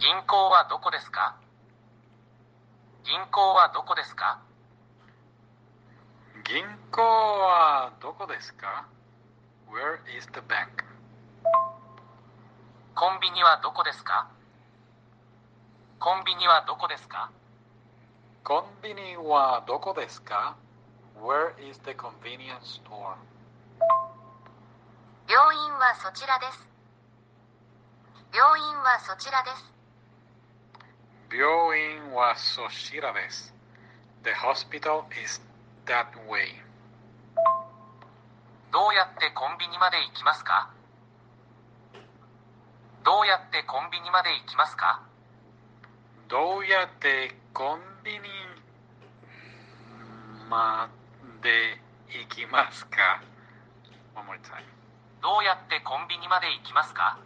[0.00, 1.36] 銀行はどこですか？
[3.04, 4.40] 銀行はどこですか？
[6.44, 8.86] 銀行はどこですか
[9.68, 10.84] ?Where is the bank?
[12.94, 14.28] コンビニはどこですか？
[15.98, 17.30] コンビニはどこですか？
[18.42, 20.56] コンビニはどこですか
[21.18, 23.16] ?Where is the convenience store?
[25.26, 26.66] 病院はそちらです。
[28.34, 29.73] 病院はそちらです。
[31.34, 31.42] 病
[31.76, 33.52] 院はそちらです。
[34.22, 35.42] The hospital is
[35.84, 36.62] that way.
[38.70, 40.70] どうやってコンビニまで行きますか？
[43.04, 45.02] どうやってコンビニまで行きますか？
[46.28, 48.18] どうやってコンビニ
[50.48, 50.88] ま
[51.42, 51.50] で
[52.10, 53.20] 行きますか
[54.14, 54.62] ?One more time.
[55.20, 57.18] どうやってコンビニまで行きますか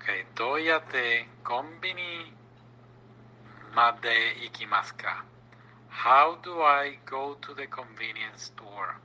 [0.00, 2.32] ？Okay, どうやってコンビニ
[3.74, 5.24] まで行きますか
[5.90, 8.96] ?How do I go to the convenience store?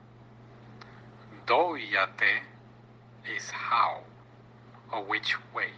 [1.46, 2.42] どうやって?
[3.36, 4.02] Is how
[4.92, 5.72] or which way?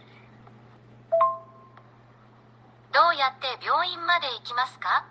[2.93, 5.05] どうやって病院まで行きますか?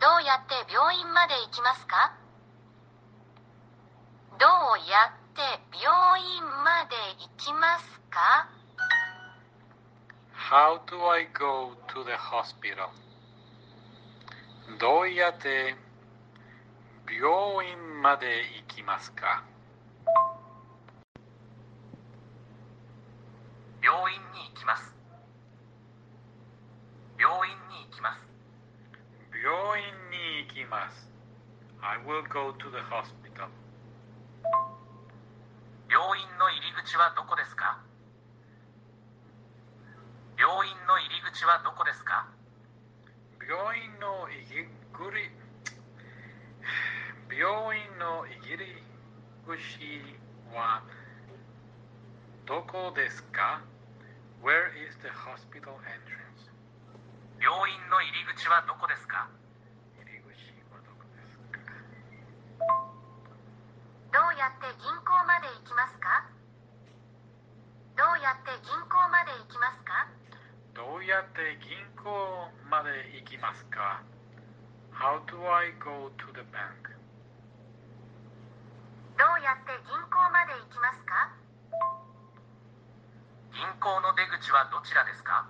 [0.00, 2.12] どうやって病院まで行きますか?
[4.38, 4.50] どう
[4.90, 5.42] やって
[5.82, 8.48] 病院まで行きますか?
[10.54, 12.86] How do I go to the hospital?
[14.78, 15.74] どうやって
[17.10, 18.26] 病院まで
[18.62, 19.42] 行きますか？
[23.82, 24.94] 病院に行きます
[27.18, 28.22] 病院に行きます
[29.34, 29.50] 病
[29.82, 31.10] 院に行きます。
[31.82, 33.50] I will go to the hospital.
[35.90, 37.82] 病院の入り口はどこですか？
[40.36, 42.26] 病院の入り口はどこですか？
[43.40, 45.04] 病院の入り口
[47.34, 48.82] 病院の入り
[49.46, 49.58] 口
[50.54, 50.82] は
[52.46, 53.60] どこですか
[54.42, 56.50] ？Where is the hospital entrance?
[57.40, 59.28] 病院の入り口はどこですか？
[59.98, 60.30] 入り口
[60.70, 61.70] はどこですか？
[64.12, 66.26] どうやって銀行まで行きますか？
[67.96, 68.93] どうやって銀行
[71.06, 72.08] やって銀行
[72.70, 74.00] まで行きますか
[74.92, 76.96] ？How do I go to the bank?
[79.18, 81.28] どうやって銀行まで行きますか？
[83.52, 85.46] 銀行の出口はどちらですか？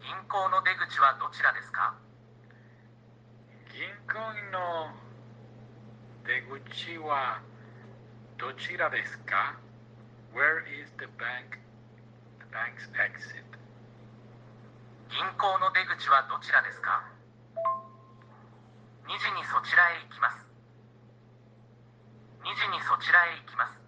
[0.00, 1.94] 銀行の出口はどちらですか？
[3.72, 4.16] 銀行
[4.50, 4.88] の
[6.24, 7.40] 出口は
[8.38, 9.58] どちらですか
[10.32, 11.58] ？Where is the bank?
[12.40, 13.44] The bank's exit?
[15.14, 17.06] 銀行の出口はどちらですか
[19.06, 20.42] ？2時にそちらへ行きます
[22.42, 23.78] 2時にそちらへ行きます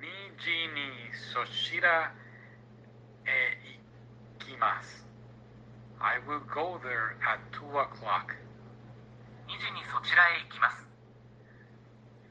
[0.00, 0.08] 2
[0.40, 2.16] 時にそちら
[3.28, 3.60] へ
[4.40, 5.04] 行きます。
[6.00, 8.40] I will go there at 2 o'clock.
[9.52, 10.88] 2時にそちらへ行きます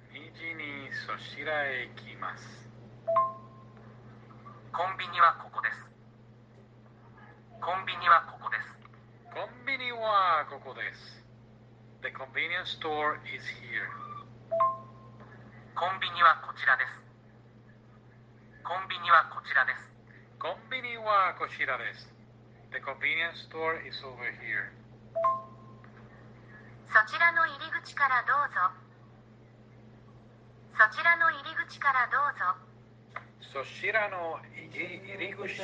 [0.09, 2.67] 2時にそちらへ行きます。
[4.73, 5.88] コンビニはここです
[7.59, 8.71] コンビニはここです
[9.35, 11.19] コンビニはここです。
[12.01, 13.91] The convenience store is here.
[15.75, 17.03] コンビニはこちらです
[18.63, 19.91] コンビニはこちらです
[20.39, 22.07] コンビニはこちらです。
[22.71, 24.71] The convenience store is over here.
[26.87, 28.71] そちらの入り口からどうぞ
[30.79, 32.68] そちらの入り口からどうぞ
[33.41, 35.55] そちらの入り入り口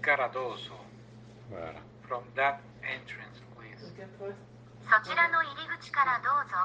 [0.00, 0.80] からどうぞ。
[2.08, 3.92] From that entrance, please.
[4.82, 6.56] そちらの入り口からどうぞ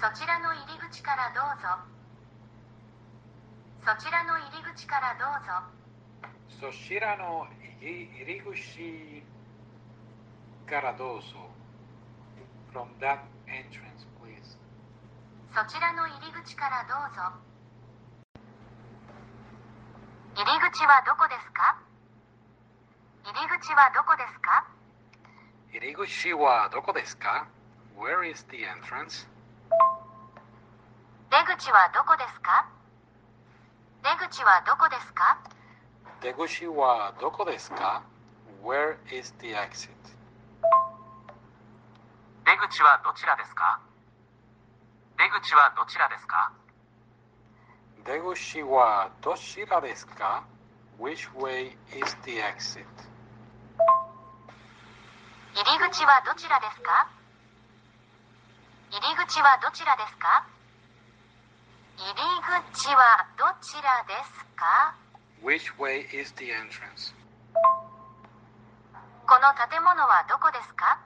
[0.00, 1.68] そちらの入り口からどうぞ
[3.84, 5.82] そちらの入り口からどうぞ
[6.60, 7.46] そちらの
[8.16, 8.66] 入り口
[10.66, 11.26] からどうぞ。
[12.72, 13.91] From that entrance.
[15.54, 17.20] そちらの入り口からどうぞ。
[20.34, 21.76] 入り口はどこですか？
[23.24, 24.64] 入り口はどこですか？
[25.72, 27.46] 入り口はどこですか
[27.98, 29.28] ？Where is the entrance?
[31.30, 32.66] 出口はどこですか？
[34.02, 35.38] 出口はどこですか？
[36.22, 38.02] 出口はどこですか
[38.64, 39.90] ？Where is the exit?
[42.46, 43.80] 出口はどちらですか？
[43.84, 43.91] 出
[45.42, 46.52] 口はどちらですか？
[48.06, 50.44] 出口はどちらですか
[51.00, 52.86] ？Which way is the exit?
[55.54, 57.08] 入り口はどちらですか？
[58.92, 60.46] 入り口はどちらですか？
[61.98, 62.14] 入り
[62.72, 64.94] 口はどちらですか
[65.42, 67.12] ？Which way is the entrance?
[69.26, 71.00] この建物はどこですか？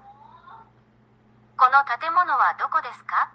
[1.56, 3.30] この建物はどこですか？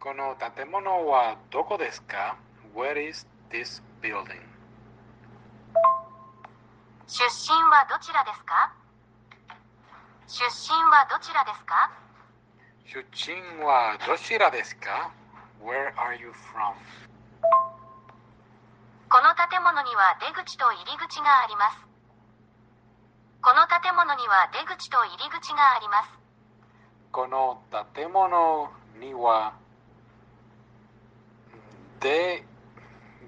[0.00, 2.36] この建物はどこですか
[2.74, 4.40] ？Where is this building?
[7.06, 8.72] 出身はどちらですか？
[10.26, 11.92] 出身はどちらですか？
[12.86, 15.12] 出身はどちらですか
[15.62, 16.72] ？Where are you from?
[19.10, 21.76] この建物には出口と入り口があります。
[23.42, 26.10] この建物には出口と入り口があります。
[27.12, 27.60] この
[27.94, 29.52] 建物には
[32.00, 32.42] 出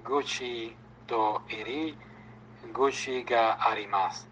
[0.03, 0.75] 口
[1.07, 1.97] と入り
[2.73, 4.27] 口があります。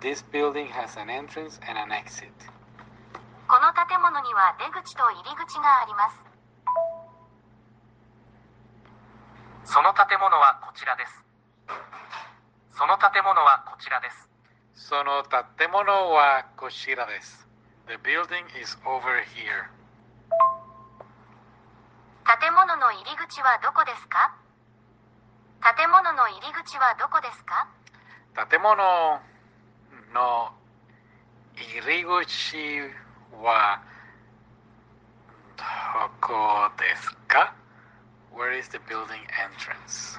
[0.00, 2.30] This building has an entrance and an exit.
[3.48, 6.10] この建物には出口と入り口がありま
[9.64, 11.24] すその建物はこちらです
[12.76, 14.26] その建物はこちらです
[14.76, 17.48] その建物はこちらです。
[17.88, 19.75] The building is over here.
[22.26, 24.34] 建物の入り口はどこですか？
[25.76, 27.68] 建物の入り口はどこですか？
[28.50, 28.74] 建物
[30.12, 30.42] の
[31.56, 32.08] 入り口
[33.42, 33.80] は
[35.56, 37.54] どこですか
[38.34, 40.18] ？Where is the building entrance?